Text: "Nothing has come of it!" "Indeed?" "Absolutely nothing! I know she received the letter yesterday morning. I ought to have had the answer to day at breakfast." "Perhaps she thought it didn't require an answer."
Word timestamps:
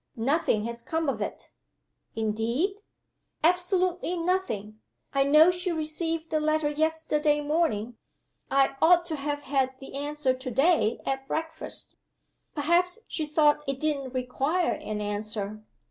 "Nothing 0.15 0.63
has 0.63 0.81
come 0.81 1.07
of 1.09 1.21
it!" 1.21 1.51
"Indeed?" 2.15 2.81
"Absolutely 3.43 4.17
nothing! 4.17 4.79
I 5.13 5.23
know 5.23 5.51
she 5.51 5.71
received 5.71 6.31
the 6.31 6.39
letter 6.39 6.71
yesterday 6.71 7.39
morning. 7.39 7.97
I 8.49 8.77
ought 8.81 9.05
to 9.05 9.15
have 9.15 9.41
had 9.41 9.75
the 9.79 9.93
answer 9.95 10.33
to 10.33 10.49
day 10.49 10.97
at 11.05 11.27
breakfast." 11.27 11.97
"Perhaps 12.55 12.97
she 13.07 13.27
thought 13.27 13.63
it 13.67 13.79
didn't 13.79 14.15
require 14.15 14.73
an 14.73 15.01
answer." 15.01 15.61